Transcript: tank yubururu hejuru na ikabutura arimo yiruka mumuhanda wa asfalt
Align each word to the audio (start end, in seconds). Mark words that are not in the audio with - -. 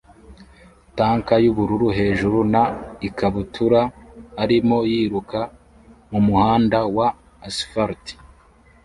tank 0.97 1.27
yubururu 1.45 1.87
hejuru 1.97 2.39
na 2.53 2.63
ikabutura 3.07 3.81
arimo 4.43 4.77
yiruka 4.91 5.39
mumuhanda 6.11 6.79
wa 6.97 7.07
asfalt 7.47 8.05